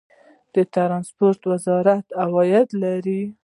د 0.53 0.55
ټرانسپورټ 0.73 1.39
وزارت 1.51 2.05
عواید 2.23 2.67
لري؟ 2.83 3.21